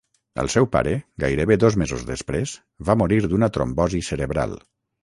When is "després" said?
2.09-2.57